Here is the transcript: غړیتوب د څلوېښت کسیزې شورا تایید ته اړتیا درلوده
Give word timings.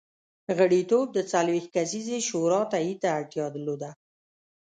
غړیتوب 0.57 1.07
د 1.13 1.19
څلوېښت 1.31 1.69
کسیزې 1.75 2.17
شورا 2.27 2.61
تایید 2.73 2.97
ته 3.03 3.09
اړتیا 3.17 3.45
درلوده 3.53 3.91